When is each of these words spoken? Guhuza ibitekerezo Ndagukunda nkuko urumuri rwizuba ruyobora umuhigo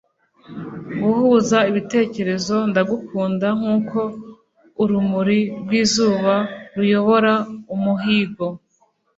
Guhuza 1.01 1.57
ibitekerezo 1.69 2.55
Ndagukunda 2.69 3.47
nkuko 3.59 3.99
urumuri 4.83 5.39
rwizuba 5.61 6.35
ruyobora 6.77 7.33
umuhigo 7.75 8.45